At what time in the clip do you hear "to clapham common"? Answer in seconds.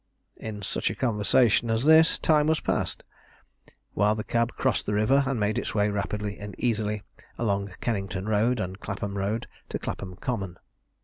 9.69-10.57